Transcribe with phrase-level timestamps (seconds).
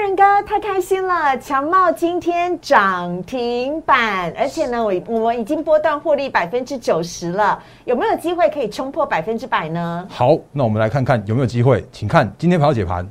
[0.00, 10.06] 仁哥太开心了，强茂今天涨停板，而且呢，我我们已经波段获利百分之九十了，有没有机会可以冲破百分之百呢？
[10.08, 13.06] 好，那我们来看看有没有机会，请看今天盘后解盘。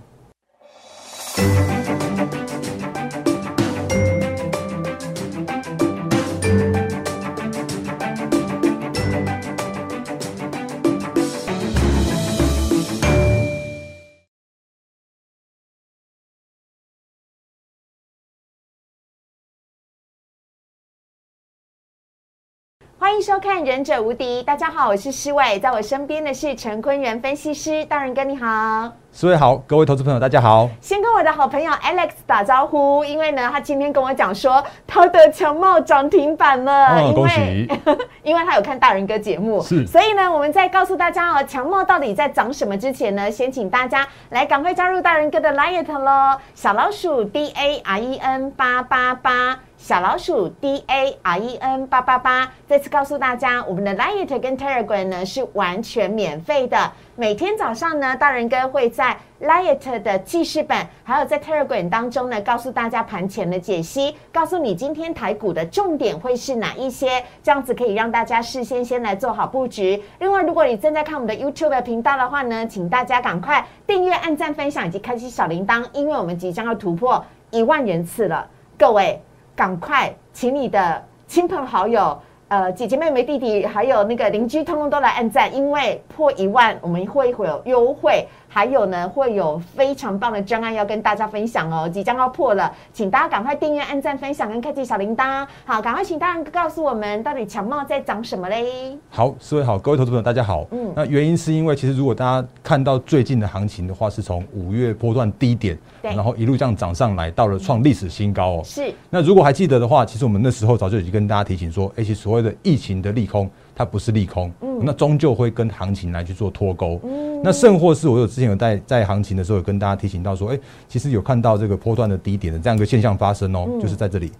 [23.00, 28.92] 欢迎收看《忍者无敌》，大家好，我是施伟，在我身边的是陈坤元分析师，大仁哥你好。
[29.12, 30.68] 施伟好，各位投资朋友大家好。
[30.82, 37.70] 先跟我的好朋友 Alex 打招呼，因为呢，他今天跟我讲说他的强茂涨停板了，哦，恭喜！
[38.24, 49.60] 因为他有看大人哥节目，是，所以呢，我们在告诉大家哦，强茂到底在涨什么之前呢，先请大家来赶快加入大人哥的 Light 喽，小老鼠 D A R E N 八八八。
[49.78, 56.92] 小老鼠 D A R E N 八八八，再次告诉大家，我们的 Light 跟 Telegram 呢是完全免费的。
[57.16, 70.04] 每天早上呢，大人哥会在 Light 的记事本，还有在 Telegram 当中呢，告诉大家盘前的解析，告诉你今天台股的重点会是哪一些，这样子可以让大家事先先来做好布局。
[70.18, 79.22] 另外，如果你正在看我们的 YouTube 频道的话呢，请大家赶快订阅、按赞、分享以及开启小铃铛，因为我们即将要突破一万人次了，各位。
[79.58, 82.16] 赶快，请你的亲朋好友。
[82.50, 91.88] 呃，姐姐、妹妹、弟弟，还有那个邻居，通通都来按赞，因为破一万，我们会会有优惠，还有呢，会有非常棒的专案要跟大家分享哦。
[91.88, 95.46] 即将要破了，请大家赶快订阅、按赞、分享跟开启小铃铛。
[95.66, 98.98] 好，赶快请大家告诉我们，到底强茂在涨什么嘞？
[99.10, 100.66] 好，四位好，各位投资朋友大家好。
[100.72, 108.62] 嗯，那原因是因为其实如果大家看到最近的行情的话，是从五月波段低点，然后一路这样涨上来，到了创历史新高哦。
[108.64, 108.94] 是。
[109.10, 117.00] 那如果还记得的话，其实我们那时候早就已经跟大家提醒说，哎，其实所谓的疫情的利空，它不是利空，嗯，那终究会跟行情来去做脱钩。
[117.04, 124.32] 嗯，那甚或是我有之前有在在行情的时候有跟大家提醒到说，哎，其实有看到这个波段的低点的这样一个现象发生哦，就是在这里。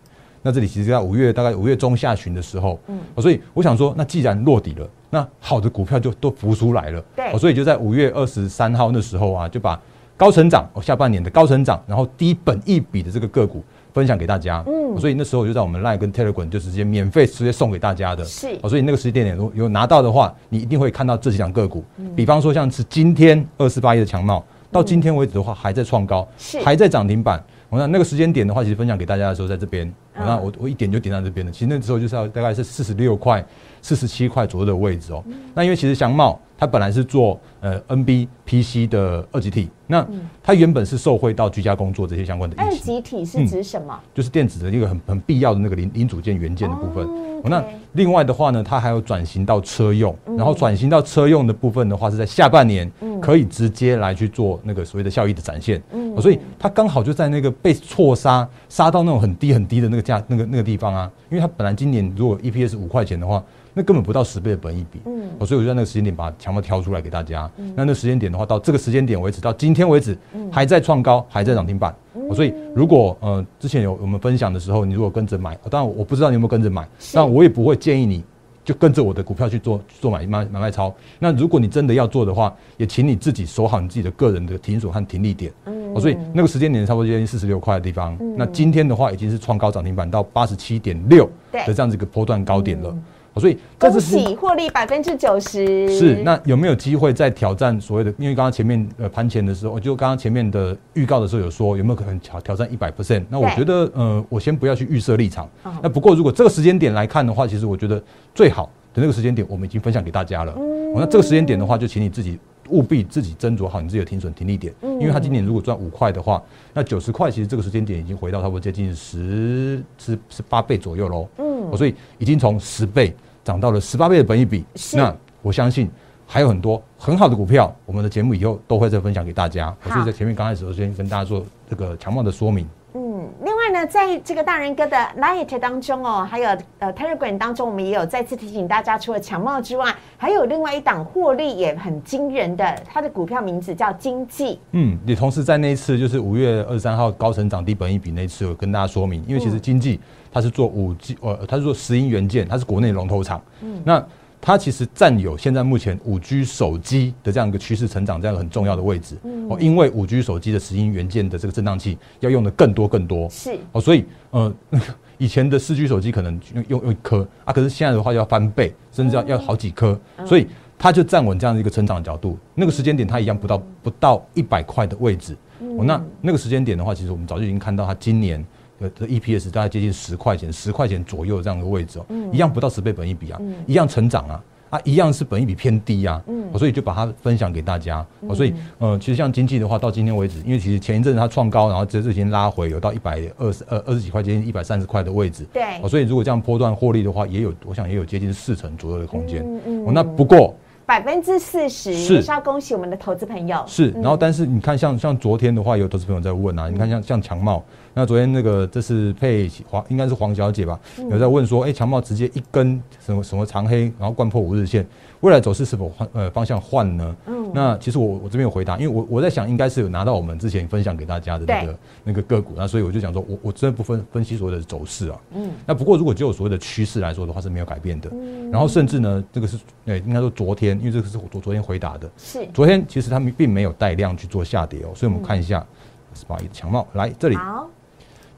[0.42, 9.80] 那这里其实在五月大概五月中下旬的时候，嗯，所以我想说，那既然落底了，那好的股票就都浮出来了，对，所以就在五月二十三号那时候啊，就把
[10.16, 13.64] 高成长哦下半年的高成长，然后低本一笔的这个个股。
[13.98, 21.84] 分享给大家，嗯，所以那时候我就在我们 Line 跟 Telegram 就直接免费直接送给大家的，是，所以那个时间点有有拿到的话，你一定会看到这几档个股，
[22.16, 27.44] 比方说像是今天二四八一的强茂，到今天为止的话还在创高，是，还在涨停板。
[27.70, 31.52] 我想那个时间点的话，其实分享给大家的时候在这边，那我我一点就点到这边了。
[31.52, 33.46] 其实那时候就是要大概是四十六块、
[33.82, 35.24] 四十七块左右的位置哦。
[35.54, 36.40] 那因为其实祥茂。
[36.60, 40.04] 它本来是做呃 NB PC 的二级体，那
[40.42, 42.56] 它原本是受惠到居家工作这些相关的。
[42.58, 43.96] 二级体是指什么？
[44.12, 47.08] 就是电子的一个很很必要的那个零零组件元件的部分。
[47.44, 47.64] 那
[47.94, 52.92] 另外的话呢，它还有转型到车用，然后转型到车用的部分的话，是在下半年
[53.22, 55.80] 可以直接来去做那个所谓的效益的展现。
[55.94, 63.44] 嗯，所以它刚好就在那个被错杀杀到那种很低很低的那个价那个那个地方啊，因为它本来今年如果 EPS 五块钱的话。
[63.80, 67.48] 那根本不到十倍的本益比，嗯，所以我就在那个时间点把强茂挑出来给大家。
[67.76, 71.96] 那那时间点的话，到这个时间点为止，到今天为止，嗯还在创高，还在涨停板。
[72.34, 78.24] 所以如果呃之前有我们分享的时候，你如果跟着买，当然我不知道你有没有跟着买，但我也不会建议你
[78.66, 80.92] 就跟着我的股票去做做买买买卖超。
[81.20, 85.54] 那如果你真的要做的话，也请你自己守好你自己的个人的停损和停利点。
[85.66, 88.18] 嗯，所以那个时间点差不多接近四十六块的地方。
[88.36, 92.96] 那今天的话已经是创高涨停板到八十七点六的这样子一个波段高点了。
[93.40, 95.88] 所以恭喜获利百分之九十。
[95.96, 98.12] 是，那有没有机会再挑战所谓的？
[98.18, 103.24] 因为刚刚前面呃盘前的时候，我就刚刚前面的预告的时候有说，有没有可能挑挑战一百 percent？
[103.30, 105.48] 那我觉得呃，我先不要去预设立场。
[105.84, 108.02] 那不过如果这个时间点来看的话，其实我觉得
[108.34, 110.56] 最好的那个时间点，我们已经分享给大家了。
[110.58, 110.96] 嗯。
[110.96, 114.74] 那这个时间点的话，就请你自己务必自己斟酌好你自己的停损停利点。
[114.82, 114.92] 嗯。
[115.00, 116.42] 因为他今年如果赚五块的话，
[116.74, 121.28] 那九十块其实这个时间点已经回到差不多接近十十十八倍左右喽。
[121.38, 121.78] 嗯。
[121.78, 123.16] 所以已经从十倍。
[123.44, 125.90] 涨到了十八倍的本益比，那我相信
[126.26, 129.74] 还有很多很好的股票，我们的节目以后都会再分享给大家。
[129.86, 132.68] 所以在前面刚开始我先跟大家做这个强貌的说明。
[132.94, 136.50] 嗯，另外呢，在这个大人哥的 Light 当中哦，还有
[136.80, 144.60] 呃 Telegram 当中，我们也有再次提醒大家，除了强茂之外，还有另外一档获利也很惊人的，它的股票名字叫经济。
[144.72, 150.00] 嗯，也同时在那一次就是五月二十三号高成长低本益比那一次，有跟大家说明，因为其实经济。
[150.30, 153.42] 它是做五 G，呃，它是做石英元件，它是国内龙头厂。
[153.62, 154.06] 嗯，那
[154.40, 159.16] 它其实占有现在目前五 G 手机的这样一个趋势成长这样很重要的位置。
[159.50, 163.30] 哦，因为五 G 手机的石英元件的这个振荡器要用的更多更多。
[163.30, 164.54] 是哦，所以呃，
[165.18, 170.48] 以前的四 G 手机可能用用用一颗啊，可是现在的话要翻倍，甚至要要好几颗，所以
[170.78, 172.38] 它就站稳这样的一个成长角度。
[172.56, 175.36] 那个时间点它一样不到不到一百块的位置。
[175.60, 178.46] 哦，那那个时间点的话，其实我们早就已经看到它今年。
[178.80, 186.22] 呃，这 EPS 大概接近十块钱，十块钱左右这样的位置哦，一样不到十倍本一比啊，一样成长啊，啊，一样是本益比偏低啊，
[186.58, 188.06] 所以就把它分享给大家。
[188.36, 195.44] 所以，呃，其实像经济的话，到今天为止，因为其实前一阵它创高，然后这次已经拉回，有到一百二十呃二十几块，接近一百三十块的位置。
[195.52, 199.44] 对，所以如果这样波段获利的话，也有，我想也有接近四成左右的空间。
[199.44, 200.56] 嗯嗯，那不过。
[200.88, 207.62] 百分之四十是是要恭喜我们的投资朋友是，然后但是你看像像昨天的话，有投资朋友在问啊，你看像像强茂，
[207.94, 210.80] 那昨天那个这是配黄应该是黄小姐吧，
[211.12, 214.88] 有在问说，哎，强茂直接一根什么什么长黑，然后贯破五日线。
[215.22, 217.16] 未来走势是否换呃方向换呢？
[217.26, 225.20] 嗯，那其实我我这边有回答，因为我我在想应该是有拿到我们之前分享给大家的那个那个个股，那所以我就讲说我我真的不分分析所有的走势啊。
[225.34, 228.12] 嗯，那不过如果就有所谓的趋势来说的话是没有改变的。
[228.14, 235.66] 嗯，然后甚至呢，这个是诶应该说昨天，因为这个是我昨昨天回答的，是昨天其实他们并没有带量去做下跌哦，所以我们看一下
[236.14, 236.38] 是吧？
[236.52, 237.70] 强茂来这里，好，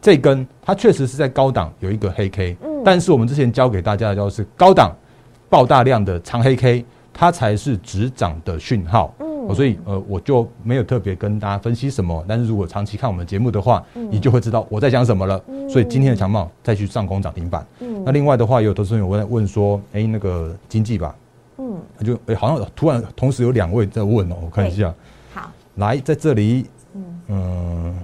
[0.01, 4.95] 这根它确实是在高档有一个黑 K，嗯，但是我们之前教给大家的就是高档。
[5.51, 9.11] 爆大量的长黑 K，它才是止涨的讯号。
[9.17, 12.23] 嗯，所以呃，我就没有特别跟大家分析什么。
[12.27, 15.43] 但是如果长期看我们节目的话，你就会知道我在讲什么了。
[15.67, 17.65] 所以今天的强茂再去上攻涨停板。
[17.79, 21.15] 嗯，那另外的话，有投资人有问问说，哎，那个经济吧，
[21.99, 24.93] 嗯，就哎，好像突然同时有两位在问哦，我看一下。
[25.33, 26.65] 好，来在这里，
[27.27, 27.95] 嗯，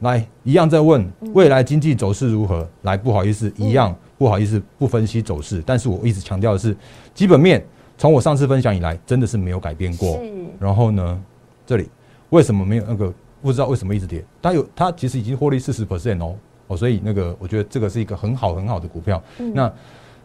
[0.00, 2.68] 来一样在问未来经济走势如何？
[2.82, 3.94] 来，不好意思，一样。
[4.16, 6.74] 不好意思，不分析走势，但是我一直强调的是，
[7.12, 7.62] 基本面
[7.98, 10.22] 从我上次分享以来，真的是没有改变过。
[10.58, 11.22] 然后呢，
[11.66, 11.90] 这里
[12.30, 13.12] 为什么没有那个？
[13.42, 14.24] 不知道为什么一直跌？
[14.40, 16.36] 它有，它其实已经获利四十 percent 哦，
[16.68, 19.20] 哦，所以那个我觉得这个是一个很好很好的股票。
[19.52, 19.70] 那。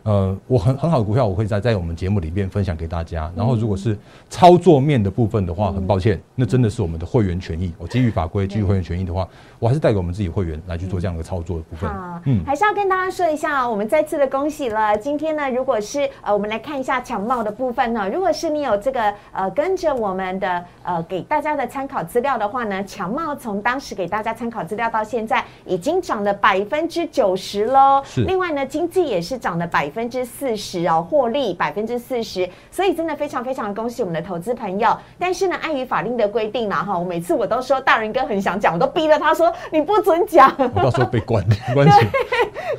[0.10, 3.32] 呃，我很很好的股票，我会在在我们节目里面分享给大家。
[3.36, 3.96] 然后，如果是
[4.28, 7.72] 操作面的部分的话，很抱歉，那真的是我们的会员权益。
[7.78, 9.28] 我基于法规，基于会员权益的话，
[9.60, 11.88] 我还是带给我们自己会员来去做这样的操作的部分。
[12.26, 14.98] 嗯，还是要跟大家说一下，我们再次的恭喜了。
[14.98, 28.02] 今天呢，如果是呃，我们来看一下强茂的部分呢，如果是你有这个呃跟着我们的呃给大家的参考资料的话呢，强茂从当时给大家参考资料到现在已经涨了百分之九十喽。
[28.04, 28.24] 是。
[28.24, 30.88] 另外呢，经济也是涨了百分之四十。
[30.90, 34.96] 哦，获利百分之四十，所以真的非常非常恭喜我们的投资朋友。
[35.18, 41.44] 但是呢，碍于法令的规定啦，哈，我每次我都说大人哥很想讲，我都逼着他说你不准讲，我到时候被关
[41.74, 42.08] 关切，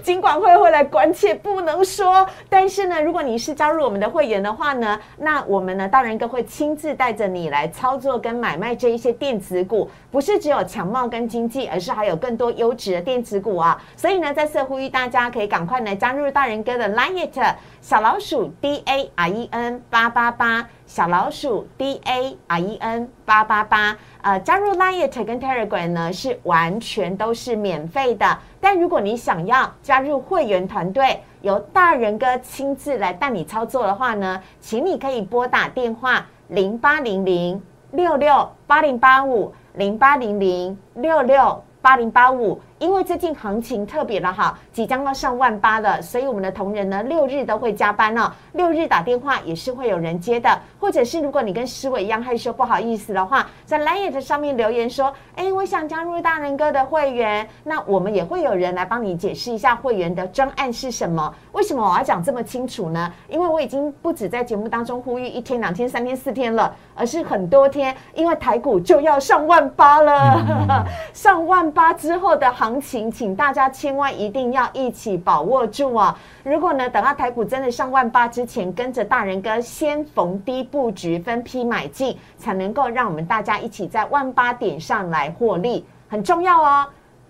[0.03, 2.27] 尽管会会来关切，不能说。
[2.49, 13.81] 但是呢，如果你是加入我们的会员的话呢，那我们呢，大人哥会亲自带着你来操作跟买卖这一些电子股，不是只有强茂跟经济，而是还有更多优质的电子股啊。
[13.97, 17.57] 所以呢，在此呼吁大家可以赶快来加入大人哥的 Line。
[17.81, 25.89] 小老鼠 D A R E N 八八八，小老鼠 D A R E N 八八八，呃，加入 Line 跟 Telegram
[25.89, 28.39] 呢是完全都是免费的。
[28.61, 37.61] 但如果你想要加入会员团队，由大人哥亲自来带你操作的话呢，请你可以拨打电话零八零零
[37.93, 42.61] 六六八零八五零八零零六六八零八五。
[42.81, 48.33] 因为最近行情特别的好，即将要上万八了，所以我们的同仁呢六日都会加班哦。
[48.53, 61.35] 六日打电话也是会有人接的，或者是如果你跟诗伟一样害羞不好意思的话，在 l i n e 上面留言说：“哎，我想加入大人哥的会员。”那我们也会有人来帮你解释一下会员的专案是什么。
[61.53, 63.13] 为什么我要讲这么清楚呢？
[63.29, 70.83] 因为我已经不止在节目当中呼吁一天、两天、三天、四天了，而是很多天，因为台股就要上万八了，
[71.13, 72.70] 上万八之后的行。
[72.71, 76.17] 行情，请大家千万一定要一起把握住啊！
[76.45, 86.87] 如果呢，等到台股真的上万八之前，跟着大人哥先逢低布局，分批买进，才能够让我们大家一起在万八点上来获利，很重要哦。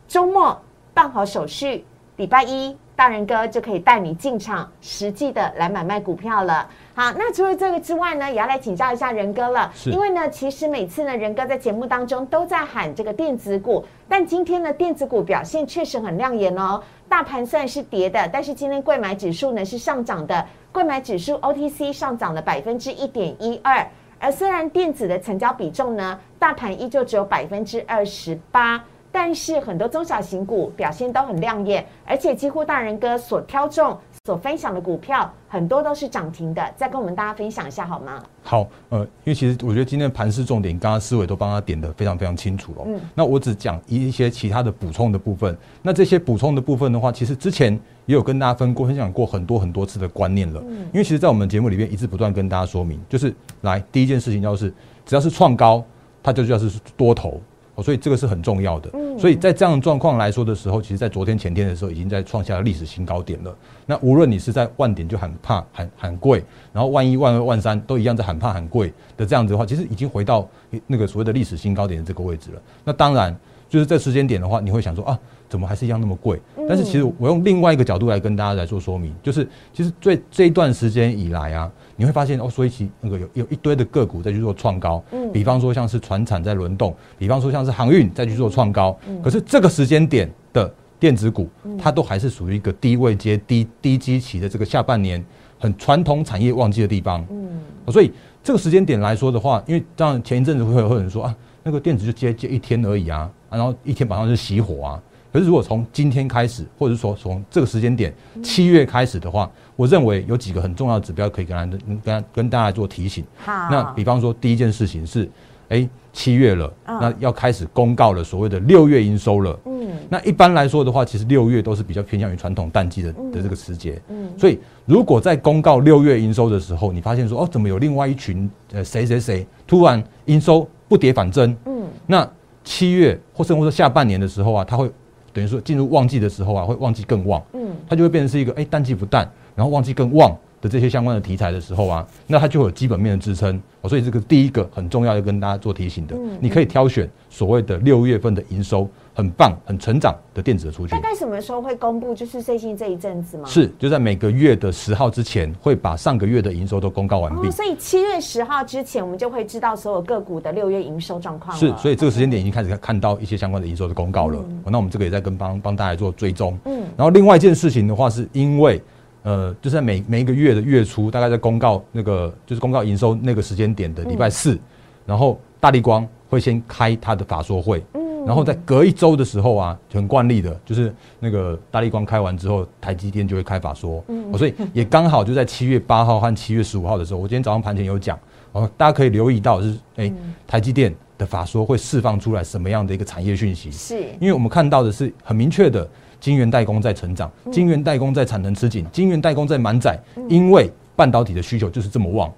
[0.06, 0.60] 周末
[0.92, 1.86] 办好手续，
[2.20, 6.68] 礼拜一大人哥就可以带你进场，实际的来买卖股票了。
[6.94, 9.72] 好，那除了这个之外呢，也要来请教一下仁哥了。
[9.86, 16.82] 因为呢，其实每次呢，仁哥在节目当中都在喊这个电子股，但今天呢，电子股表现确实很亮眼哦。
[17.08, 23.88] 大盘虽然是跌的，但是今天贵买指数呢是上涨的，贵买指数 OTC 上涨了百分之一点一二。
[24.18, 28.84] 而虽然电子的成交比重呢，大盘依旧只有百分之二十八。
[29.12, 38.22] 但是很多中小型股表现都很亮眼，而且几乎大人哥所挑中、所分享的股票很多都是涨停的，再跟我们大家分享一下好吗？
[38.42, 42.82] 好，呃，因为其实我觉得今天的盘市重点，刚刚思维都帮他点的非常非常清楚了。
[42.86, 45.56] 嗯，那我只讲一些其他的补充的部分。
[45.82, 47.72] 那这些补充的部分的话，其实之前
[48.06, 50.62] 也有跟大家分过分享过很多很多次的观念了。
[50.68, 54.72] 嗯，因为其实，在我们节目里面一直不断跟大家说明，就是来第一件事情就是，
[55.04, 55.84] 只要是创高，
[56.22, 57.40] 它就叫是多头。
[57.82, 58.90] 所以这个是很重要的。
[59.18, 63.54] 所以在这样的状况来说的时候，其实，在昨天前天的时候，已经在创下了历史新高点了。
[63.86, 70.48] 那无论你是在万点就喊怕喊喊贵，然后万一万二万三都一样在喊怕喊贵的这样子的话，其实已经回到
[70.86, 72.62] 那个所谓的历史新高点的这个位置了。
[72.84, 73.36] 那当然，
[73.68, 75.18] 就是这时间点的话，你会想说啊。
[75.50, 76.40] 怎么还是一样那么贵？
[76.68, 95.22] 但是其实我用另外一个角度来跟大家来做说明，就是其实最这一段时间以来啊，你会发现哦，所以其那个有有一堆的个股在去做创高，嗯，比方说像是船产在轮动，比方说像是航运在去做创高，可是这个时间点的电子股，它都还是属于一个低位接低低基期的这个下半年
[95.58, 97.60] 很传统产业旺季的地方，嗯，
[97.92, 98.12] 所以
[98.44, 105.02] 这个时间点来说的话，因为当然前一阵子会有人说啊，那个电子就接接一天而已啊，然后一天马上就熄火啊。
[105.32, 113.24] 可是，如果从今天开始，或者说从这个时间点七月开始的话，我认为有几个很重要的指标可以跟跟跟跟大家做提醒。
[113.36, 115.30] 好，那比方说第一件事情是，
[115.68, 119.56] 哎，七月了，那要开始公告了所谓的六月营收了。
[119.66, 124.02] 嗯，那一般来说的话，其实六月都是比较偏向于传统淡季的的这个时节。
[124.08, 131.56] 嗯，所以如果在公告六月营收的时候，你发现说哦，怎么有另外一群呃谁谁谁突然营收不跌反增？
[131.66, 132.28] 嗯，那
[132.64, 134.90] 七月或甚至说下半年的时候啊，它会。
[135.32, 148.88] 等于说进入旺季的时候啊，会旺季更旺，嗯，它就会变成是一个哎淡季不淡，然后旺季更旺的这些相关的题材的时候啊，那它就有基本面的支撑，所以这个第一个很重要要跟大家做提醒的，你可以挑选所谓的六月份的营收。
[149.20, 152.14] 很棒、很成长的电子的出去，大概什么时候会公布？
[152.14, 153.44] 就是最近这一阵子吗？
[153.46, 157.50] 是，就在每个月的十号之前，会把上个月的营收都公告完毕。
[157.50, 161.54] 所以七月十号之前，我们就会知道所有个股的六月营收状况。
[161.54, 164.42] 是，所以这个时间点已经开始看到一些相关的营收的公告了。
[164.64, 166.58] 那我们这个也在跟帮帮大家做追踪。
[166.64, 168.80] 嗯，然后另外一件事情的话，是因为
[169.22, 174.58] 呃，就是在每每一个月的月初，大概在公告那个就是公告营收那个时间点的礼拜四，
[175.04, 177.84] 然后大力光会先开他的法说会。
[178.26, 188.18] 然后在隔一周的时候啊，很惯例的，就是那个大力光开完之后，台积电就会开法说，嗯，所以也刚好就在七月八号和七月十五号的时候，我今天早上盘前有讲，
[188.52, 190.12] 哦，大家可以留意到是，哎，
[190.46, 193.70] 台积电的法说会释放出来什么样的一个产业讯息？
[193.70, 195.88] 是，因为我们看到的是很明确的，
[196.20, 199.98] 晶圆代工在成长，晶圆代工在产能吃紧，晶圆代工在满载，
[200.28, 202.32] 因为半导体的需求就是这么旺，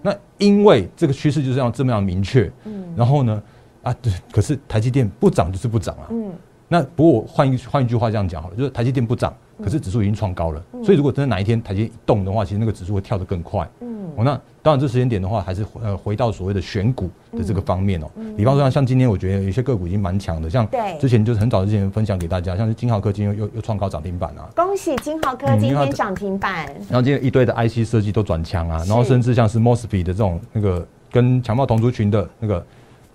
[0.00, 3.42] 那因为这个趋势就是要这么样明确，嗯，然后呢？
[3.88, 6.06] 啊，对，可是台积电不涨就是不涨啊。
[6.10, 6.30] 嗯，
[6.68, 10.62] 那不过我换一换一句话这样讲好了，就是台积电不涨，可是指数已经创高了。
[10.84, 13.66] 所以如果真的哪一天台积电动的话，其实那个指数会跳得更快。
[13.80, 18.10] 嗯，哦，那当然这时间点的话，还是呃回到所谓的选股的这个方面哦。
[18.36, 20.68] 比方说像今天，我觉得有些个股已经蛮强的，像
[21.00, 24.50] 之前就是很早之前分享给大家，像是金豪科今天又又创高涨停板啊。
[24.54, 26.66] 恭喜金豪科今天涨停板。
[26.90, 32.62] 然后今天一堆的 IC 设计都转强啊，然后甚至像是 Mosfet 的这种那个跟强暴同族群的那个。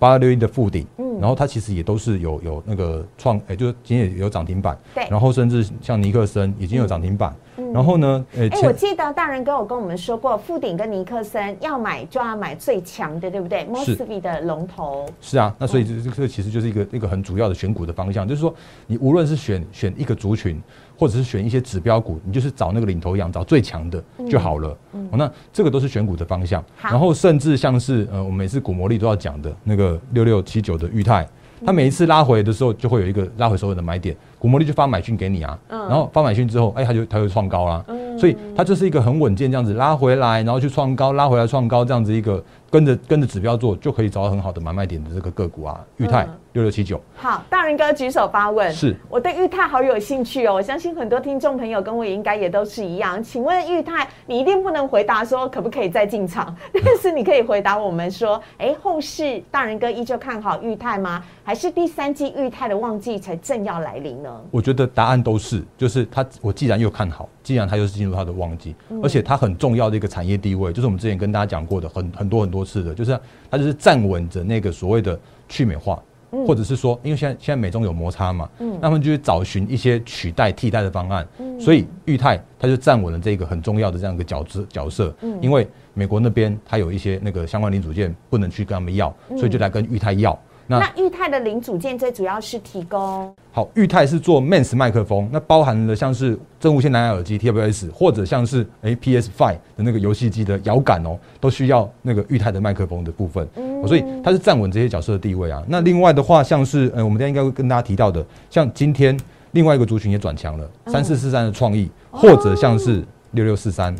[0.03, 15.05] 八二六一的附顶，嗯，然后它其实也都是有有那个创，哎，就是今天也有涨停板，对，然后甚至像尼克森已经有涨停板，嗯然后呢，哎，我记得大人哥有跟我们说过，富顶跟尼克森要买就要买最强的，对不对？Mosfet 的龙头。
[15.21, 18.53] 是啊，那所以这这个其实就是一个一个很主要的选股的方向，就是说
[18.87, 20.61] 你无论是选选一个族群。
[21.03, 24.77] 或者是选一些指标股，你就是找那个领头羊，找最强的就好了。
[24.93, 26.63] 嗯，那这个都是选股的方向。
[26.81, 31.27] 然后甚至像是呃，我们每次股魔力都要讲的那个六六七九的裕泰，
[31.65, 35.59] 它每一次拉回的时候，就会有一个拉回所有的买点，股魔力就发买讯给你啊。
[35.67, 37.83] 嗯，然后发买讯之后，哎，它就它就创高啦。
[37.89, 42.43] 嗯，所以它就是一个很稳健这样子拉回来，然后去创高，拉回来创高这样子一个。
[42.73, 46.99] 跟着跟着指标做，就可以找到很好的买卖点的这个个股啊，裕泰六六七九。
[47.15, 50.55] 好，大人哥举手发问，是我对裕泰好有兴趣哦。
[50.55, 53.21] 我相信很多听众朋友跟我应该也都是一样。
[53.21, 61.23] 请问裕泰，你一定不能回答说可不可以再进场， 但是你可以回答我们说，哎，后市大人哥依旧看好裕泰吗？
[61.43, 64.31] 还是第三季裕泰的旺季才正要来临呢？
[64.49, 68.73] 我觉得答案都是，就是他，我既然又看好，既然它又是进入它的旺季，
[69.03, 73.19] 而且它很重要的一个产业地位，就是我们之前跟大家讲过的很很多很多次的，就是
[73.51, 75.19] 它就是站稳着那个所谓的
[75.49, 81.27] 去美化，或者是说，因为现在现在美中有摩擦嘛，嗯，那么就是找寻一些取代替代的方案，
[81.59, 90.37] 所以裕泰它就站稳了这个很重要的这样一个角色角色，嗯，因为美国那边它有一些那个相关零组件不能去跟他们要，所以就来跟裕泰要。
[90.65, 105.61] 那那裕泰的零组件最主要是提供好，裕泰是做 Mans 麦克风，那包含了像是真无线蓝牙耳机 TWS，或者像是诶 PS Five 的那个游戏机的摇杆哦，都需要那个裕泰的麦克风的部分，哦所以它是站稳这些角色的地位啊。
[105.67, 109.19] 那另外的话，像是呃，我们今天应该会跟大家提到的，像今天
[109.51, 113.95] 另外一个族群也转强了，三四四三的创意，或者像是六六四三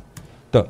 [0.51, 0.65] 的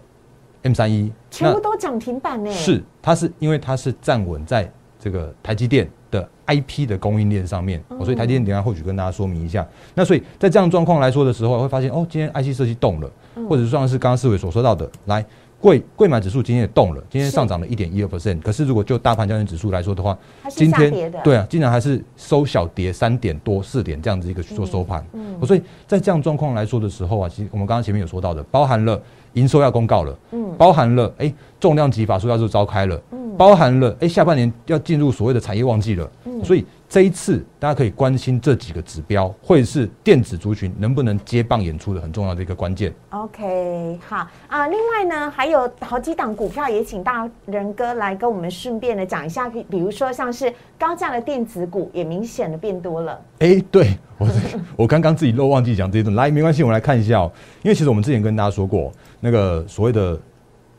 [0.63, 2.51] M 三一，全部都涨停板呢。
[2.51, 4.69] 是，它是因为它是站稳在
[5.03, 9.67] 这个台积电的 IP 的供应链上面，哦所以台积电等下或许跟大家说明一下。
[9.93, 13.11] 那所以在这样状况来说的时候，会发现哦，今天 IC 设计动了，
[13.49, 15.25] 或者像是刚刚思伟所说到的，来
[15.59, 18.39] 贵贵买指数今天也动了，今天上涨了一点一二 percent。
[18.39, 20.17] 可是如果就大盘交易指数来说的话，
[20.49, 21.11] 今天。
[21.21, 25.05] 对啊，竟然还是收小跌三点多四点这样子一个去做收盘。
[25.45, 29.01] 所以在这样状况来说的时候啊，其实我们刚刚前面有说到的，包含了
[29.33, 42.93] 营收要公告了，嗯包含了哎、重量级法说要做召开了，嗯包含了哎、下半年要进入所谓的产业旺季了，嗯所以这一次大家可以关心这几个指标，会是电子族群能不能接棒演出的很重要的一个关键。
[43.09, 44.67] OK，好啊。
[44.67, 53.19] 另外呢，还有好几档股票也请大人哥来跟我们顺便的讲一下，比比如说像是高价的电子股也明显的变多了。
[53.39, 54.27] 哎、对我
[54.75, 57.31] 我刚刚自己漏忘记讲这一段，来没关系，我们来看一下哦、
[57.63, 60.19] 因为其实我们之前跟大家说过，那个所谓的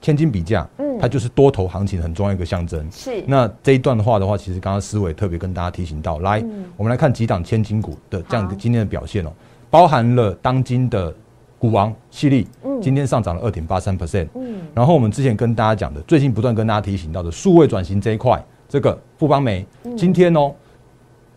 [0.04, 0.98] 千金比价，嗯。
[1.00, 2.86] 它就是多头行情很重要一个象征。
[2.90, 6.64] 是，那这一段的话的话，其实刚刚思伟特别跟大家提醒到，来，嗯。
[6.76, 9.32] 我们来看几档千金股的这样子今天的表现哦、
[9.70, 11.12] 包含了当今的
[11.58, 12.80] 股王系列，嗯。
[12.82, 13.98] 今天上涨了二点八三。
[13.98, 19.96] percent，嗯，然后我们之前跟大家讲的，最近不断跟大家提醒到的数位转型这一块，这个富邦煤嗯。
[19.96, 20.52] 今天哦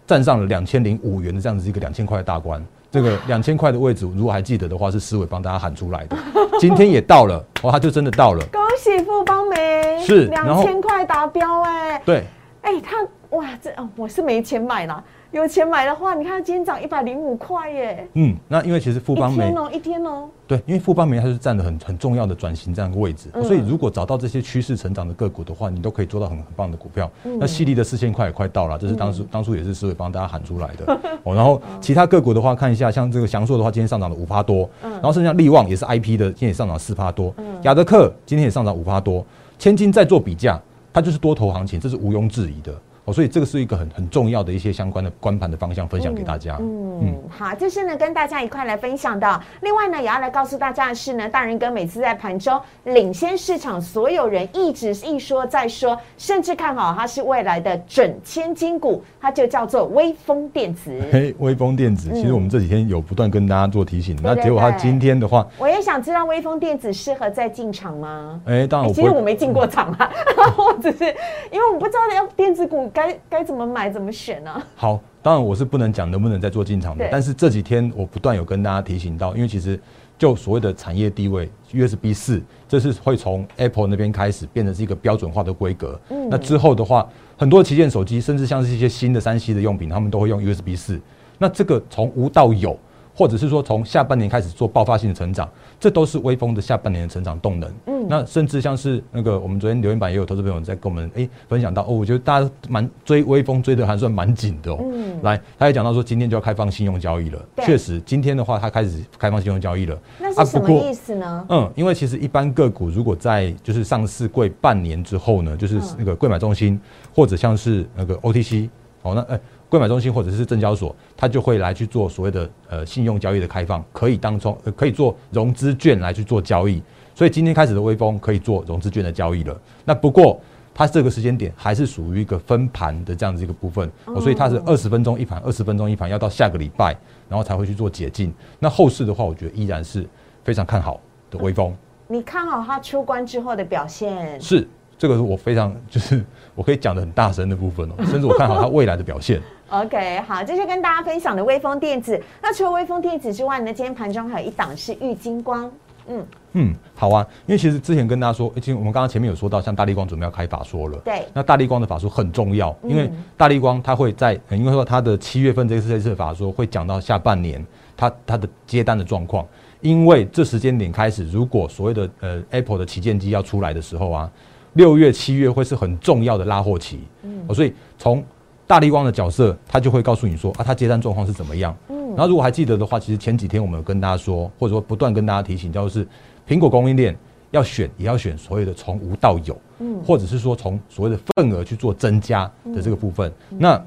[0.05, 2.63] 站上了两千零五元的这样子一个两千块的大关。
[2.89, 6.17] 这个两千块的位置，如果还记得的话，是思伟帮大家喊出来的。
[6.60, 8.46] 今天也到了，哦，他就真的到了。
[8.51, 12.24] 恭喜富邦梅是两千块达标哎、对，
[12.62, 27.12] 哎、他哇这哦我是没钱买啦，有钱买的话，你看今天涨一百零五块耶，嗯，那因为其实富邦煤一天哦一天哦，对，因为富邦煤它是占了很很重要的转型这样一个位置，嗯所以如果找到这些趋势成长的个股的话，你都可以做到很很棒的股票。
[27.25, 30.98] 嗯那犀利的四千块也快到了，这是当初、当初也是思维帮大家喊出来的。
[31.24, 39.25] 哦，然后其他个股的话，看一下，像这个翔硕的话，今天上涨了五趴多，嗯然后剩下力旺也是 I P 的，今天也上涨四趴多，雅德克今天也上涨五趴多，
[39.60, 40.58] 千金在做比价，
[40.93, 42.73] 它就是多头行情，这是毋庸置疑的。
[43.08, 46.58] 哦，所以这个是一个很很重要的一些相关的观盘的方向，分享给大家。
[46.60, 49.41] 嗯，好，这是呢跟大家一块来分享的。
[49.62, 60.91] 另外呢，也要来告诉大家的是呢，大人哥每次在盘中领先市场所有人，一直一说再说，甚至看好它是未来的准千金股，它就叫做微风电子。
[61.10, 68.41] 嘿，微风电子，其实我们这几天有不断跟大家做提醒，那对结果它今天的话，我也想知道微风电子适合再进场吗？
[68.46, 70.12] 哎，当然会，其实我没进过场啊，
[70.58, 71.06] 我只是
[71.52, 74.67] 因为我不知道要电子股该该怎么买怎么选呢、啊。
[74.75, 79.79] 好，当然我是不能讲能不能再做进场的，但是这几天我不断有跟大家提醒到，因为其实
[80.17, 85.99] 就所谓的产业地位，USB 四，这是会从 Apple 那边开始变成是一个标准化的规格。
[86.10, 87.07] 嗯那之后的话，
[87.38, 90.99] 很多旗舰手机，甚至像是一些新的三 C 的用品，他们都会用 USB 四。
[91.38, 92.75] 那这个从无到有，
[93.17, 95.49] 或者是说从下半年开始做爆发性的成长，
[95.80, 97.67] 这都是微风的下半年的成长动能。
[97.88, 104.77] 嗯那甚至像是那个我们昨天留言板也有投资朋友在跟我们诶分享到哦，我觉得大家蛮追微风追的还算蛮紧的哦。
[104.93, 107.45] 嗯来，他也讲到说今天就要开放信用交易了。
[107.56, 109.97] 对确实，今天的话他开始开放信用交易了。
[110.19, 111.45] 那是什么意思呢？
[111.49, 116.80] 嗯，因为其实一般个股如果在就是上市柜半年之后呢，就是嗯那个柜买中心
[117.13, 118.69] 或者像是那个 OTC，
[119.01, 119.38] 好、那呃
[119.69, 126.82] 柜买中心或者是证交所，它就会来去做所谓的呃信用交易的开放，可以当中、呃、可以做融资券来去做交易。
[127.13, 129.60] 所以今天开始的微风可以做融资券的交易了。
[129.84, 130.39] 那不过
[130.73, 136.95] 它这个时间点还是属于一个分盘的这样子一个部分，哦、所以它是二十分钟一盘，二十分钟一盘，要到下个礼拜，
[137.27, 138.32] 然后才会去做解禁。
[138.60, 140.08] 那后市的话，我觉得依然是
[140.43, 141.01] 非常看好
[141.32, 141.75] 的微风。
[142.08, 144.39] 你看好它出关之后的表现？
[144.39, 144.65] 是
[144.97, 149.41] 这个是我非常就是我可以讲的很大声的部分哦，甚至我看好它未来的表现。
[149.69, 152.21] OK，好，这是跟大家分享的微风电子。
[152.41, 155.69] 那除了微风电子之外呢，今天盘中还有一档是玉金光。
[156.08, 160.97] 嗯，嗯，好啊，因为其实之前跟大家说，其实我们刚刚前面有说到，像大力光准备要开法说了。
[160.99, 167.62] 对那大力光的法说很重要，因为嗯大力光它会在，呃因为说它的七月份这次这次的法说会讲到下半年
[167.97, 169.45] 它它的接单的状况，
[169.82, 174.32] 因为这时间点开始，如果所谓的呃 Apple 的旗舰机要出来的时候啊，
[174.75, 178.23] 六月七月会是很重要的拉货期，嗯，所以从
[178.67, 181.75] 大力光的角色，他就会告诉你说啊，他接单状况是怎么样。
[181.89, 186.06] 嗯然后如果还记得的话，其实前几天我们有跟大家说，或者说不断跟大家提醒，就是
[186.47, 187.15] 苹果供应链
[187.51, 193.32] 要选也要选所谓的从无到有，嗯，或者是说从所谓的份额去做增加的这个部分。
[193.49, 193.80] 那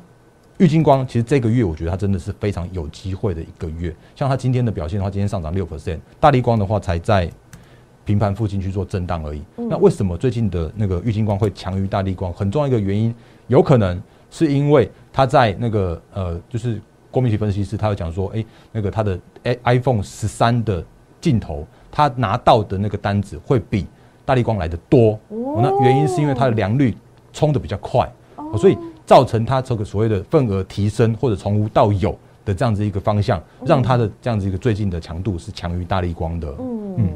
[0.59, 7.29] 玉金光其实这个月我觉得它真的是非常有机会的一个月，像它今天的表现的话，今天上涨六 percent，大力光的话才在
[8.05, 9.43] 平盘附近去做震荡而已。
[9.57, 12.33] 那为什么最近的那个玉金光会强于大力光？
[12.33, 13.13] 很重要一个原因，
[13.49, 20.83] 有可能是因为它在那个呃，就是郭明奇分析师他有讲说，哎，那个他的 i iPhone 十三的
[21.21, 23.87] 镜头，他拿到的那个单子会比
[24.25, 25.19] 大力光来的多。
[25.29, 26.97] 那原因是因为它的良率
[27.33, 28.11] 冲的比较快，
[28.57, 28.79] 所以。
[29.07, 36.55] 造成它这个所谓的份额提升，或者从无到有的这样子一个方向，让它的这样子一个最近的强度是强于大力光的。
[36.61, 37.09] 嗯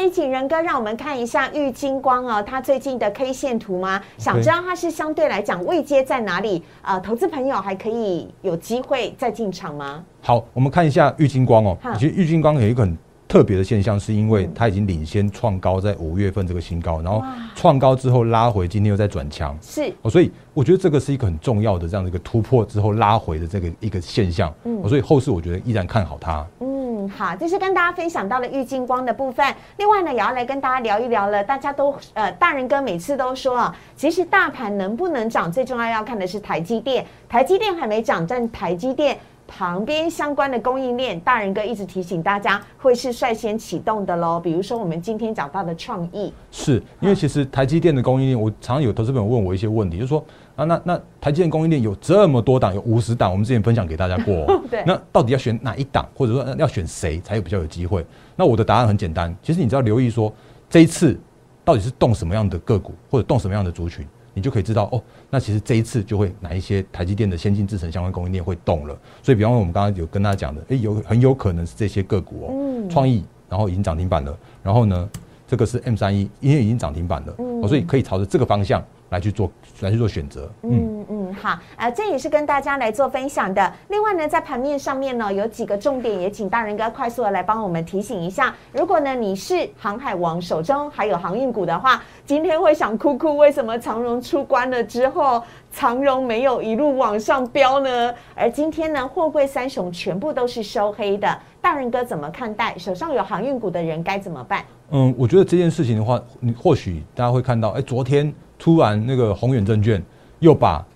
[0.00, 4.00] 可以请仁哥让我们看一下玉金光哦，它最近的 K 线图吗？
[4.16, 6.62] 想知道它是相对来讲位阶在哪里？
[6.80, 10.02] 呃，投资朋友还可以有机会再进场吗？
[10.22, 11.76] 好，我们看一下玉金光哦。
[11.98, 12.96] 其实玉金光有一个很。
[13.28, 17.22] 特别的现象是因为它已经领先创高，在五月份这个新高，然后
[17.54, 26.44] 创高之后拉回，今天又在转强，是哦，所以我觉得这个是一个很重要的这样的一个突破之后拉回的这个一个现象，嗯，所以后市我觉得依然看好它。
[26.58, 26.66] 嗯，
[27.10, 29.44] 好，这是跟大家分享到了郁金光的部分。
[29.76, 31.42] 另外呢，也要来跟大家聊一聊了。
[31.44, 37.04] 大家都呃，大人哥每次都说啊，其实大盘能不能涨，最重要要看的是台积电。
[37.28, 39.18] 台积电还没涨，但台积电。
[39.52, 44.38] 旁边相关的供应链，大人哥一直提醒大家，会是率先启动的喽。
[44.38, 50.24] 比如说我们今天讲到的创意，是因为其实台积电的供应链，我常常有投资朋友问我一些问题，就是说
[50.60, 58.04] 啊，那那台积电供应链有这么多档，有五十档，我们之前分享给大家过， 对，那到底要选哪一档，或者说要选谁才有比较有机会？
[58.36, 60.30] 那我的答案很简单，其实你只要留意说
[60.68, 61.18] 这一次
[61.64, 64.06] 到底是动什么样的个股，或者动什么样的族群。
[64.32, 68.96] 你就可以知道哦，那其实这一次就会哪一些台积电的先进制程相关供应链会动了。
[69.24, 74.38] 所以，比方说我们刚刚有跟大家讲的，哎，有很有可能是这些个股哦，创意，然后已经涨停板了。
[74.62, 75.10] 然后呢，
[75.48, 77.34] 这个是 M 三一，因为已经涨停板了，
[77.66, 78.82] 所以可以朝着这个方向。
[79.10, 80.50] 来去做，来去做选择。
[80.62, 83.72] 嗯嗯，好，呃，这也是跟大家来做分享的。
[83.88, 88.54] 另外呢，在盘面上面呢，有几个重点，也请大人哥快速的来帮我们提醒一下。
[88.72, 95.42] 如果呢你是航海王手中还有航运股的话，今天会想哭哭，为什么长荣出关了之后，
[95.72, 98.14] 长荣没有一路往上飙呢？
[98.34, 102.78] 而今天呢，货柜三雄全部都是收黑的，大人哥怎么看待？
[102.78, 104.64] 手上有航运股的人该怎么办？
[104.92, 108.32] 嗯，我觉得这件事情的话，你或许大家会看到，哎，昨天。
[108.60, 110.00] 突然，那个宏远证券
[110.38, 110.86] 又把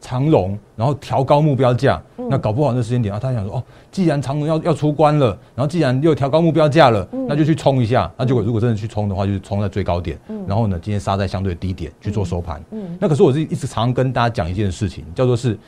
[0.00, 2.00] 长荣，然后调高目标价，
[2.30, 8.08] 那搞不好那时间点啊，他想说哦，既然长荣要要出关了，然后既然又调高目标价了，那就去冲一下。
[8.16, 12.62] 那结果如果真的去冲的话，就是冲在最高点，然后呢，今天杀在相对低点去做收盘。
[13.00, 15.58] 那可是我是一直常常跟大家讲一件事情，叫做是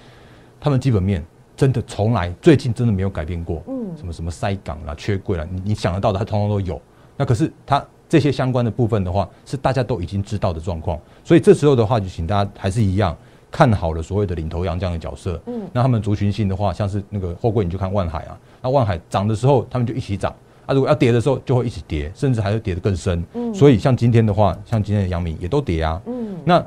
[0.60, 1.24] 他们基本面
[1.56, 3.60] 真的从来最近真的没有改变过。
[3.66, 6.80] 嗯，什么什么塞港啦、缺柜啦，你你想得到的，它通通都有。
[7.16, 7.84] 那可是它。
[8.10, 13.16] 这些相关的部分的话，是大家都已经知道的状况，所以这时候的话，就请大家还是一样
[13.52, 15.40] 看好了所谓的领头羊这样的角色。
[15.46, 20.32] 嗯，那他们族群性的话，像是那个货柜，你就看万海啊，那万海涨的时候，他们就一起涨；
[20.66, 23.24] 啊，如果要跌的时候，就会一起跌，甚至还会跌得更深。
[23.34, 26.02] 嗯，所以像今天的话，像今天的阳明也都跌啊。
[26.06, 26.60] 嗯，那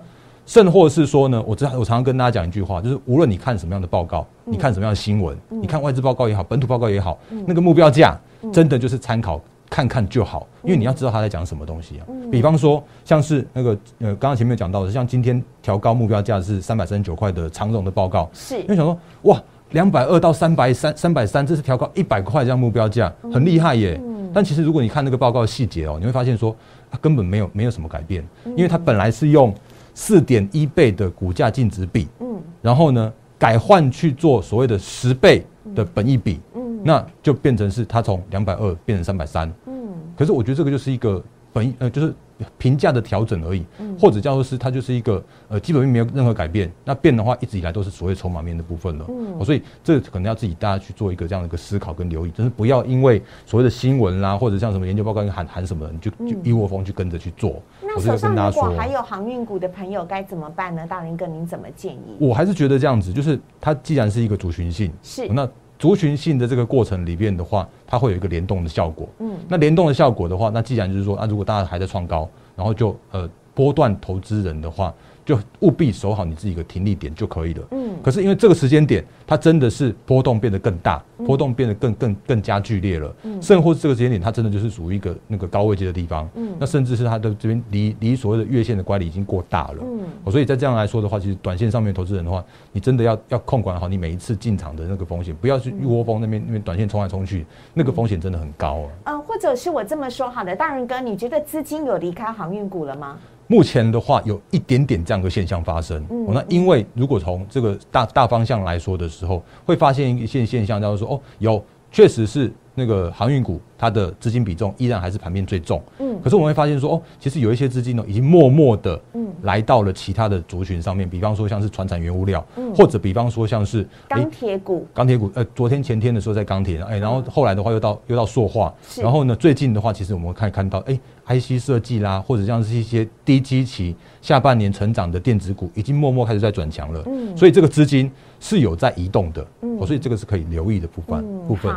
[0.45, 8.17] 甚或是说呢，我知我常常跟大家讲一句话，就是无论你看什么样的报告，你看什么样的新闻，你看外资报告也好，本土报告也好，那个目标价
[8.53, 9.41] 真的就是参考。
[9.73, 12.05] 看看就好，因为你要知道他在讲什么东西啊。
[12.31, 18.61] 比方说，像是那个呃，刚刚前面讲到的，像今天调高目标价是三百三十九块的长荣的报告，是。
[18.61, 23.99] 因为想说，哇，两百二到三百三，三百三，这是调高一百块这样目标价，很厉害耶。
[24.31, 26.55] 但其实如果你看那个报告细节哦，你会发现说，
[26.91, 28.23] 它根本没有没有什么改变，
[28.55, 29.51] 因为它本来是用
[29.95, 39.51] 四点一倍的股价净值比，嗯，然后呢改换去做所谓的十倍的本益比，嗯，那就变成是它从两百二变成三百三。
[39.65, 39.73] 嗯
[40.15, 42.13] 可是我觉得这个就是一个本呃，就是
[42.57, 43.65] 评价的调整而已，
[43.99, 49.05] 或者叫做是它就是一个呃基本面没有任何改变，那变的话一直以来都是所谓筹码面的部分了。
[49.09, 57.61] 嗯，所以这可能要自己大家去做一个这样的一个思考跟留意，就是不要因为所谓的新闻啦，或者像什么研究报告喊喊什么，你就就一窝蜂去跟着去做。
[57.81, 60.85] 那手上如果还有航运股的朋友该怎么办呢？
[60.87, 62.17] 大林哥，您怎么建议？
[62.19, 65.49] 我还是觉得这样子，就是它既然是一个族群性，是那。
[65.83, 69.05] 族群性的这个过程里边的话，它会有一个联动的效果。
[69.19, 74.93] 嗯，那联动的效果的话，那既然就是说，那如果大家还在创高，然后就呃波段投资人的话，
[75.25, 77.63] 就务必守好你自己的停利点就可以了。
[77.71, 83.15] 嗯，可是因为这个时间点，它真的是波动变得更大，波动变得更更更加剧烈了。
[83.23, 86.29] 嗯，甚或是这个时间点，它真的就是属于一个那个高位阶的地方。
[86.35, 89.77] 嗯，那甚至是它的这边离离所谓的月线的乖离已经过大了。
[89.81, 98.89] 嗯，所以在这样来说的话，其实短线上面投资人的话，你真的要要控管好你每一次进场的那个风险，不要去一窝蜂那边那边短线冲来冲去，那个风险真的很高啊。
[99.05, 103.17] 嗯，或者是我这么说好的，大仁哥，你觉得资金有离开航运股了吗？
[103.53, 106.03] 目前的话，有一点点这样的现象发生。
[106.29, 112.51] 那因为如果从这个大大方向来说的时候，会发现一些现象，叫做说，哦，有确实是。
[112.75, 115.81] 那个航运股，它的资金比重依然还是盘面最重。
[115.99, 121.07] 嗯，可是我们会发现说，哦，其实有一些资金呢，已经默默的，嗯，来到了其他的族群上面。
[121.07, 137.03] 比方说像是船产原物料，嗯，或者比方说像是钢铁股，钢铁股，呃，昨天前天的时候在钢铁，哎，然后后来的话又到又到塑化，然后呢，最近的话，其实我们可以看到，哎，IC 设计啦，或者像是一些低基期下半年成长的电子股，已经默默开始在转强了。
[137.05, 138.09] 嗯，所以这个资金
[138.39, 139.45] 是有在移动的。
[139.61, 141.75] 嗯，所以这个是可以留意的部分部分。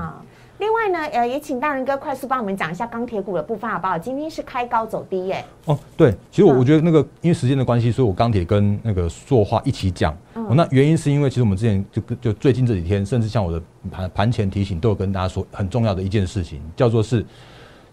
[0.96, 3.98] 另外呢，呃，也请大人哥快速帮我们讲一下钢铁股的部分好不好？
[3.98, 5.44] 今天是开高走低耶。
[5.66, 10.16] 哦，对，其实我我觉得那个因为时间的关系，所以我钢铁跟那个塑化一起讲。
[10.32, 17.24] 哦，那原因是因为其实我们之前就就最近这几天，甚至像我的盘盘前提醒，都有跟大家说很重要的一件事情，叫做是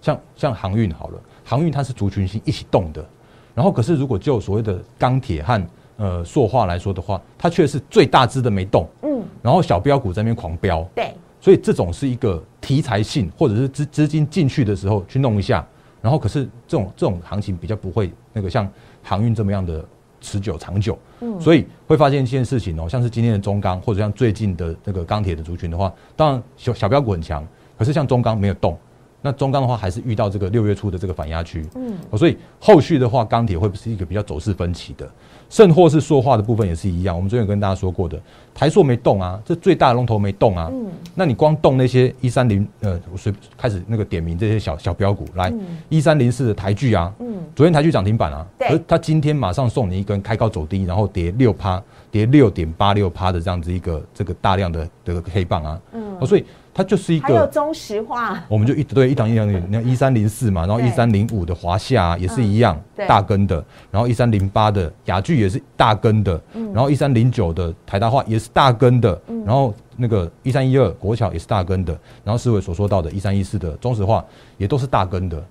[0.02, 3.06] 像像航运好了，航运它是族群性一起动的。
[3.54, 8.88] 然后可是如果就所谓的钢铁和呃塑化来说的话，它却是最大只的没动。
[9.02, 9.22] 嗯。
[9.42, 10.82] 然后小标股在那边狂飙。
[10.96, 11.14] 对。
[11.44, 15.68] 所以这种是一个题材性，或者是资资金进去的时候去弄一下，
[16.02, 18.66] 然后可是这种这种行情比较不会那个像
[19.04, 19.84] 航运这么样的
[20.22, 27.46] 持久长久，嗯，所以会发现一件事情哦，像是今天的中钢或者像最近的那个钢铁的族群的话，当然小小标股很强，
[27.78, 28.80] 可是像中钢没有动，
[29.24, 35.10] 那中钢的话还是遇到这个六月初的这个反压区，嗯，所以后续的话钢铁会不是一个比较走势分歧的。
[35.50, 38.20] 甚或是塑化的部分也是一样，我们昨天有跟大家说过的，
[38.56, 40.68] 台塑没动啊，这最大的龙头没动啊。
[40.72, 45.54] 嗯，那你光动那些一三零，呃，我随开始那个点名这些小小标股来，
[45.90, 56.44] 一三零四的台剧啊，嗯，昨天台剧涨停板啊，对，它今天马上送你一根开高走低，然后跌六趴，跌六点八六趴的这样子一个这个大量的这个黑棒啊，嗯，所以。
[56.74, 66.42] 它就是一个，还有中石化，我们就一对一档一档的，那一三零四嘛，然后一三零五的华夏也是一样大根的，然后一三零八的雅聚也是大根的，
[66.74, 74.26] 然后一三零九的台大化也是大根的，然后那个一三一二国桥也是大根的，然后四伟所说到的一三一四的中石化
[74.58, 75.44] 也都是大根的，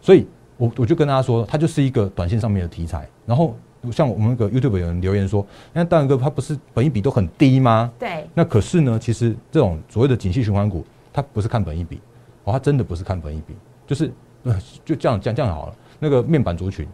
[0.00, 3.56] 所以我我就跟大家说，它就是一个短线上面的题材，然后。
[3.90, 7.90] 像我们那个 YouTube 有人留言说，那大仁哥他不是本益比都很低吗？
[7.98, 8.26] 对。
[8.34, 12.00] 那可是呢，其实这种所谓的景气循环股，它不是看本益比，
[12.44, 13.54] 哦，它真的不是看本益比，
[13.86, 14.12] 就是
[14.42, 15.74] 呃，就这样这样这样好了。
[15.98, 16.86] 那个面板族群，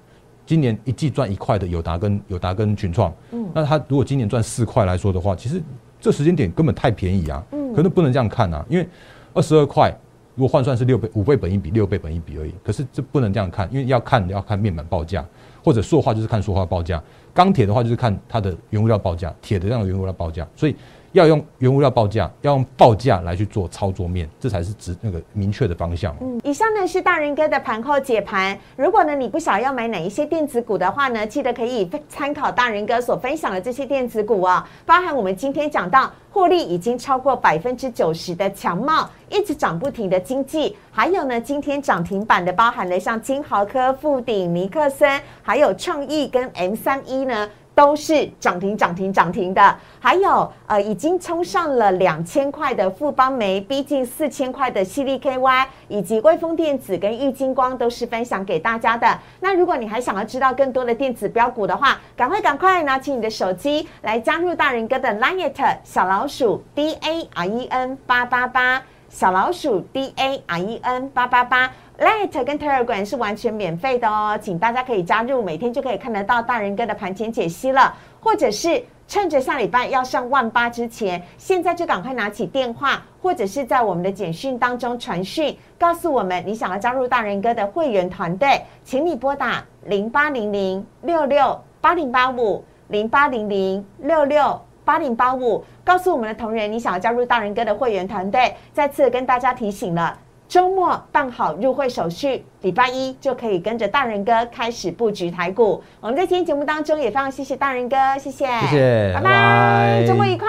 [0.44, 5.60] 今年一季赚一块的友达跟友达跟群创，嗯，那他如果今年赚四块来说的话，其实
[6.00, 8.88] 这时间点根本太便宜啊，嗯，可能不能这样看啊，因为
[9.34, 9.92] 二十二块
[10.36, 15.24] 如果换算是六倍五倍本一比六倍本一比而已，可是这不能这样看，因为要看要看面板报价。
[15.66, 17.02] 或者塑化就是看塑化报价，
[17.34, 20.76] 钢铁的话就是看它的原物料报价，铁的这样的原物料报价，所以
[21.16, 26.14] 要用原物料报价，要用报价来去做操作面，这才是指那个明确的方向。
[26.20, 28.58] 嗯，以上呢是大人哥的盘后解盘。
[28.76, 36.12] 如果呢你不晓要买哪一些电子股的话呢，记得可以参考大人哥所分享的这些电子股啊，包含我们今天讲到。
[36.36, 47.48] 获利已经超过百分之九十的强茂，一直涨不停的经济，还有呢，今天涨停板的包含了像金豪科、富鼎、尼克森，还有创意跟 M 三一呢。
[47.76, 59.06] 都是涨停涨停涨停的，还有呃已经冲上了两千块的富邦煤，逼近四千块的犀利 KY，以及微风电子跟玉金光都是分享给大家的。
[59.40, 65.52] 那如果你还想要知道更多的电子标股的话，赶快赶快拿起你的手机来加入大人哥的 Line
[65.84, 71.70] 小老鼠 D A R E N 八八八小老鼠 D A R E N 八八八。
[71.98, 77.94] Light 跟 Telegram 是完全免费的哦，请大家可以加入，每天就可以看得到大人哥的盘前解析了。
[78.20, 98.54] 或者是趁着下礼拜要上万八之前，现在就赶快拿起电话，或者是在我们的简讯当中传讯，告诉我们你想要加入大人哥的会员团队，请你拨打零八零零六六八零八五零八零零六六八零八五，告诉我们的同仁你想要加入大人哥的会员团队。
[98.74, 100.18] 再次跟大家提醒了。
[100.48, 105.82] 周末办好入会手续，礼拜一就可以跟着大人哥开始布局台股。
[106.00, 110.48] 我们在今天节目当中也非常谢谢大人哥，谢谢，谢谢，拜拜，周末愉快。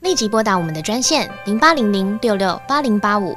[0.00, 3.36] 立即拨打我们的专线零八零零六六八零八五。